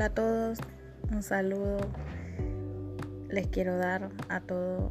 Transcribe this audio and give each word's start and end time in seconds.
Hola 0.00 0.06
a 0.06 0.14
todos, 0.14 0.58
un 1.12 1.22
saludo. 1.22 1.76
Les 3.28 3.48
quiero 3.48 3.76
dar 3.76 4.08
a 4.30 4.40
todos 4.40 4.90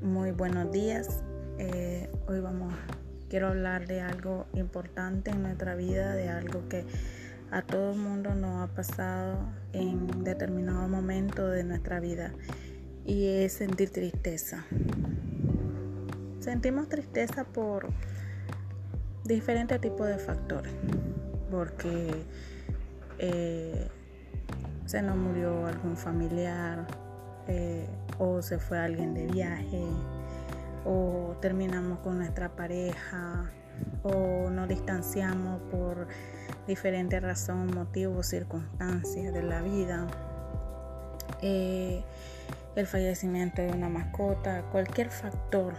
muy 0.00 0.30
buenos 0.30 0.70
días. 0.70 1.24
Eh, 1.58 2.08
hoy 2.28 2.38
vamos, 2.38 2.72
quiero 3.28 3.48
hablar 3.48 3.88
de 3.88 4.00
algo 4.00 4.46
importante 4.54 5.32
en 5.32 5.42
nuestra 5.42 5.74
vida, 5.74 6.14
de 6.14 6.28
algo 6.28 6.68
que 6.68 6.86
a 7.50 7.62
todo 7.62 7.90
el 7.90 7.98
mundo 7.98 8.32
nos 8.36 8.62
ha 8.62 8.72
pasado 8.72 9.40
en 9.72 10.22
determinado 10.22 10.86
momento 10.86 11.48
de 11.48 11.64
nuestra 11.64 11.98
vida 11.98 12.32
y 13.04 13.26
es 13.26 13.54
sentir 13.54 13.90
tristeza. 13.90 14.66
Sentimos 16.38 16.88
tristeza 16.88 17.42
por 17.42 17.88
diferentes 19.24 19.80
tipos 19.80 20.06
de 20.06 20.18
factores, 20.18 20.72
porque 21.50 22.24
eh, 23.22 23.88
se 24.86 25.02
nos 25.02 25.16
murió 25.16 25.66
algún 25.66 25.96
familiar 25.96 26.86
eh, 27.46 27.86
o 28.18 28.40
se 28.40 28.58
fue 28.58 28.78
alguien 28.78 29.12
de 29.12 29.26
viaje 29.26 29.84
o 30.86 31.36
terminamos 31.40 31.98
con 31.98 32.16
nuestra 32.16 32.56
pareja 32.56 33.50
o 34.02 34.48
nos 34.50 34.68
distanciamos 34.68 35.60
por 35.70 36.08
diferentes 36.66 37.22
razones, 37.22 37.74
motivos, 37.74 38.26
circunstancias 38.26 39.34
de 39.34 39.42
la 39.42 39.60
vida. 39.60 40.06
Eh, 41.42 42.02
el 42.74 42.86
fallecimiento 42.86 43.60
de 43.60 43.68
una 43.72 43.88
mascota, 43.88 44.62
cualquier 44.72 45.10
factor 45.10 45.74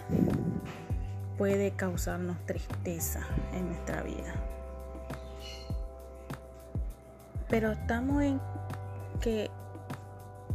puede 1.37 1.71
causarnos 1.71 2.37
tristeza 2.45 3.21
en 3.53 3.67
nuestra 3.67 4.03
vida. 4.03 4.35
Pero 7.51 7.73
estamos 7.73 8.23
en 8.23 8.41
que 9.19 9.51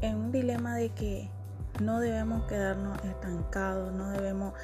en 0.00 0.16
un 0.16 0.32
dilema 0.32 0.74
de 0.74 0.88
que 0.88 1.30
no 1.80 2.00
debemos 2.00 2.44
quedarnos 2.46 2.98
estancados, 3.04 3.92
no 3.92 4.10
debemos 4.10 4.54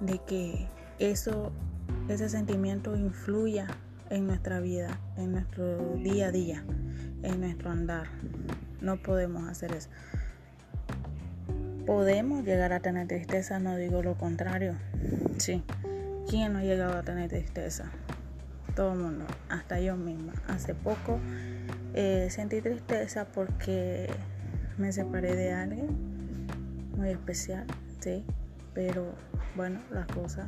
de 0.00 0.18
que 0.18 0.68
eso 0.98 1.52
ese 2.08 2.28
sentimiento 2.28 2.96
influya 2.96 3.68
en 4.10 4.26
nuestra 4.26 4.58
vida, 4.60 4.98
en 5.16 5.32
nuestro 5.32 5.94
día 5.94 6.26
a 6.26 6.32
día, 6.32 6.64
en 7.22 7.40
nuestro 7.40 7.70
andar. 7.70 8.08
No 8.80 9.00
podemos 9.00 9.48
hacer 9.48 9.72
eso. 9.72 9.88
Podemos 11.86 12.44
llegar 12.44 12.72
a 12.72 12.80
tener 12.80 13.06
tristeza, 13.06 13.60
no 13.60 13.76
digo 13.76 14.02
lo 14.02 14.18
contrario. 14.18 14.74
Sí. 15.38 15.62
¿Quién 16.28 16.52
no 16.52 16.58
ha 16.58 16.62
llegado 16.62 16.98
a 16.98 17.02
tener 17.02 17.28
tristeza? 17.28 17.90
Todo 18.74 18.92
el 18.92 18.98
mundo, 18.98 19.24
hasta 19.48 19.80
yo 19.80 19.96
misma. 19.96 20.32
Hace 20.48 20.74
poco 20.74 21.18
eh, 21.94 22.28
sentí 22.30 22.60
tristeza 22.60 23.26
porque 23.26 24.08
me 24.78 24.92
separé 24.92 25.34
de 25.34 25.52
alguien 25.52 25.88
muy 26.96 27.10
especial, 27.10 27.66
sí, 28.00 28.24
pero 28.74 29.14
bueno, 29.56 29.80
las 29.90 30.06
cosas 30.06 30.46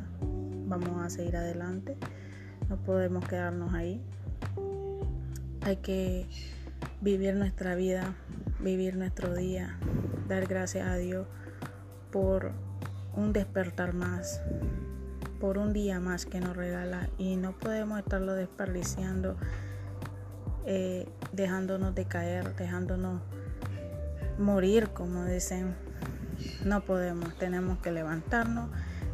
vamos 0.65 1.03
a 1.03 1.09
seguir 1.09 1.35
adelante, 1.35 1.97
no 2.69 2.77
podemos 2.77 3.27
quedarnos 3.27 3.73
ahí. 3.73 4.01
Hay 5.61 5.77
que 5.77 6.27
vivir 7.01 7.35
nuestra 7.35 7.75
vida, 7.75 8.15
vivir 8.59 8.95
nuestro 8.95 9.33
día, 9.35 9.77
dar 10.27 10.45
gracias 10.45 10.87
a 10.87 10.95
Dios 10.95 11.27
por 12.11 12.51
un 13.15 13.33
despertar 13.33 13.93
más, 13.93 14.41
por 15.39 15.57
un 15.57 15.73
día 15.73 15.99
más 15.99 16.25
que 16.25 16.39
nos 16.39 16.55
regala 16.55 17.09
y 17.17 17.35
no 17.35 17.57
podemos 17.57 17.99
estarlo 17.99 18.33
desperdiciando 18.33 19.35
eh, 20.65 21.07
dejándonos 21.31 21.95
de 21.95 22.05
caer, 22.05 22.55
dejándonos 22.55 23.21
morir, 24.37 24.89
como 24.89 25.25
dicen. 25.25 25.75
No 26.65 26.81
podemos, 26.81 27.37
tenemos 27.37 27.77
que 27.79 27.91
levantarnos, 27.91 28.69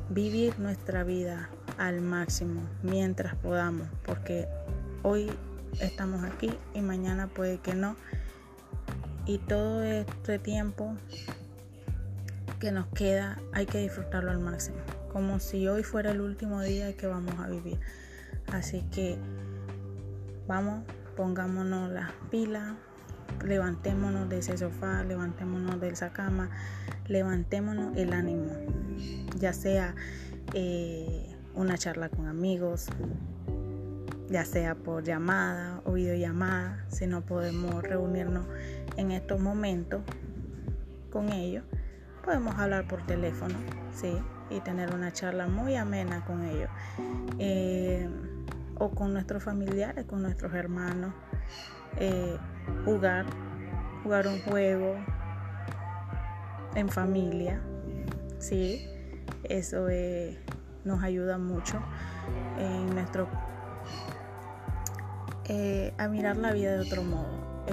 vivir 0.09 0.57
nuestra 0.59 1.03
vida 1.03 1.49
al 1.77 2.01
máximo 2.01 2.61
mientras 2.81 3.35
podamos, 3.35 3.87
porque 4.05 4.47
hoy 5.03 5.29
estamos 5.79 6.23
aquí 6.23 6.51
y 6.73 6.81
mañana 6.81 7.27
puede 7.27 7.59
que 7.59 7.73
no. 7.73 7.95
Y 9.25 9.37
todo 9.37 9.83
este 9.83 10.39
tiempo 10.39 10.95
que 12.59 12.71
nos 12.71 12.87
queda 12.87 13.39
hay 13.53 13.65
que 13.65 13.77
disfrutarlo 13.79 14.31
al 14.31 14.39
máximo, 14.39 14.77
como 15.11 15.39
si 15.39 15.67
hoy 15.67 15.83
fuera 15.83 16.11
el 16.11 16.21
último 16.21 16.61
día 16.61 16.95
que 16.95 17.07
vamos 17.07 17.35
a 17.39 17.47
vivir. 17.47 17.79
Así 18.51 18.81
que 18.91 19.17
vamos 20.47 20.83
pongámonos 21.19 21.91
las 21.91 22.13
pilas, 22.31 22.75
levantémonos 23.43 24.29
de 24.29 24.37
ese 24.37 24.57
sofá, 24.57 25.03
levantémonos 25.03 25.81
de 25.81 25.89
esa 25.89 26.13
cama, 26.13 26.49
levantémonos 27.09 27.97
el 27.97 28.13
ánimo, 28.13 28.53
ya 29.37 29.51
sea 29.51 29.95
eh, 30.53 31.35
una 31.55 31.77
charla 31.77 32.07
con 32.07 32.27
amigos, 32.27 32.87
ya 34.29 34.45
sea 34.45 34.75
por 34.75 35.03
llamada 35.03 35.81
o 35.83 35.91
videollamada, 35.91 36.85
si 36.87 37.05
no 37.05 37.19
podemos 37.19 37.83
reunirnos 37.83 38.45
en 38.95 39.11
estos 39.11 39.41
momentos 39.41 39.99
con 41.11 41.33
ellos, 41.33 41.65
podemos 42.23 42.55
hablar 42.57 42.87
por 42.87 43.05
teléfono, 43.05 43.55
¿sí? 43.93 44.17
Y 44.49 44.61
tener 44.61 44.95
una 44.95 45.11
charla 45.11 45.47
muy 45.47 45.75
amena 45.75 46.23
con 46.23 46.45
ellos. 46.45 46.69
Eh, 47.39 48.07
o 48.79 48.89
con 48.89 49.13
nuestros 49.13 49.43
familiares, 49.43 50.05
con 50.05 50.23
nuestros 50.23 50.53
hermanos, 50.53 51.13
eh, 51.97 52.37
jugar, 52.85 53.25
jugar 54.03 54.27
un 54.27 54.41
juego 54.41 54.95
en 56.75 56.89
familia, 56.89 57.61
¿sí? 58.39 58.87
Eso 59.43 59.89
eh, 59.89 60.39
nos 60.85 61.03
ayuda 61.03 61.37
mucho 61.37 61.79
en 62.57 62.95
nuestro 62.95 63.27
eh, 65.49 65.93
a 65.97 66.07
mirar 66.07 66.37
la 66.37 66.53
vida 66.53 66.73
de 66.73 66.79
otro 66.79 67.03
modo, 67.03 67.65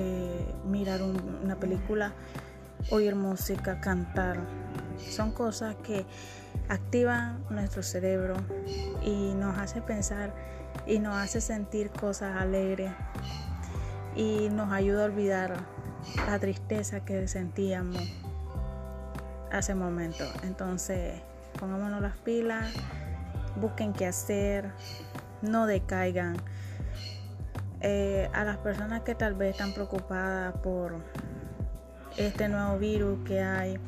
mirar 0.67 1.03
una 1.03 1.59
película, 1.61 2.13
oír 2.91 3.15
música, 3.15 3.81
cantar, 3.81 4.39
son 4.99 5.31
cosas 5.33 5.77
que 5.77 6.05
activan 6.69 7.45
nuestro 7.51 7.83
cerebro 7.83 8.35
y 9.07 9.33
nos 9.35 9.57
hace 9.57 9.81
pensar 9.81 10.35
y 10.85 10.99
nos 10.99 11.17
hace 11.17 11.41
sentir 11.41 11.91
cosas 11.91 12.37
alegres 12.37 12.93
y 14.15 14.49
nos 14.51 14.73
ayuda 14.73 15.03
a 15.03 15.07
olvidar 15.07 15.57
la 16.27 16.39
tristeza 16.39 17.05
que 17.05 17.27
sentíamos 17.29 18.03
hace 19.51 19.75
momento. 19.75 20.25
Entonces, 20.43 21.21
pongámonos 21.59 22.03
las 22.03 22.17
pilas, 22.19 22.73
busquen 23.61 23.93
qué 23.93 24.07
hacer, 24.07 24.71
no 25.41 25.67
decaigan. 25.67 26.37
Eh, 27.81 28.29
a 28.33 28.43
las 28.43 28.57
personas 28.57 29.03
que 29.03 29.15
tal 29.15 29.35
vez 29.35 29.53
están 29.53 29.73
preocupadas 29.73 30.55
por 30.63 30.97
este 32.17 32.49
nuevo 32.49 32.79
virus 32.79 33.19
que 33.25 33.41
hay, 33.41 33.79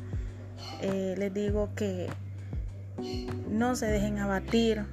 eh, 0.81 1.15
les 1.17 1.33
digo 1.33 1.69
que 1.75 2.07
no 3.49 3.75
se 3.75 3.87
dejen 3.87 4.19
abatir, 4.19 4.85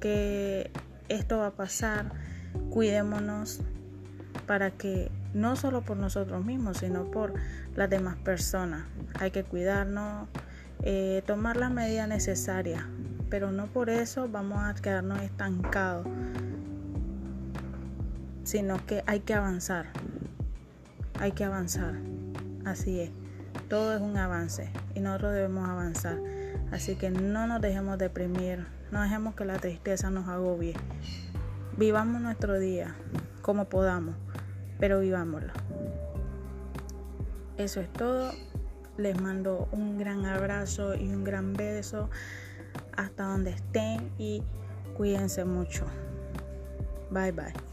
que 0.00 0.70
esto 1.08 1.38
va 1.38 1.48
a 1.48 1.50
pasar, 1.52 2.12
cuidémonos 2.70 3.60
para 4.46 4.70
que 4.70 5.10
no 5.34 5.56
solo 5.56 5.82
por 5.82 5.96
nosotros 5.96 6.44
mismos, 6.44 6.78
sino 6.78 7.10
por 7.10 7.34
las 7.74 7.90
demás 7.90 8.16
personas. 8.16 8.84
Hay 9.20 9.30
que 9.30 9.44
cuidarnos, 9.44 10.28
eh, 10.82 11.22
tomar 11.26 11.56
las 11.56 11.70
medidas 11.70 12.08
necesarias, 12.08 12.82
pero 13.28 13.52
no 13.52 13.66
por 13.66 13.90
eso 13.90 14.28
vamos 14.28 14.60
a 14.60 14.74
quedarnos 14.74 15.20
estancados, 15.22 16.06
sino 18.44 18.84
que 18.86 19.02
hay 19.06 19.20
que 19.20 19.34
avanzar, 19.34 19.86
hay 21.18 21.32
que 21.32 21.44
avanzar, 21.44 21.94
así 22.64 23.00
es, 23.00 23.10
todo 23.68 23.94
es 23.94 24.00
un 24.00 24.16
avance 24.16 24.70
y 24.94 25.00
nosotros 25.00 25.34
debemos 25.34 25.68
avanzar. 25.68 26.18
Así 26.70 26.96
que 26.96 27.10
no 27.10 27.46
nos 27.46 27.60
dejemos 27.60 27.98
deprimir, 27.98 28.66
no 28.90 29.02
dejemos 29.02 29.34
que 29.34 29.44
la 29.44 29.58
tristeza 29.58 30.10
nos 30.10 30.28
agobie. 30.28 30.74
Vivamos 31.76 32.20
nuestro 32.20 32.58
día 32.58 32.96
como 33.42 33.66
podamos, 33.66 34.16
pero 34.78 35.00
vivámoslo. 35.00 35.52
Eso 37.56 37.80
es 37.80 37.92
todo. 37.92 38.32
Les 38.96 39.20
mando 39.20 39.68
un 39.72 39.98
gran 39.98 40.24
abrazo 40.24 40.94
y 40.94 41.08
un 41.08 41.22
gran 41.22 41.52
beso 41.52 42.10
hasta 42.96 43.24
donde 43.24 43.50
estén 43.50 44.10
y 44.18 44.42
cuídense 44.96 45.44
mucho. 45.44 45.84
Bye 47.10 47.32
bye. 47.32 47.65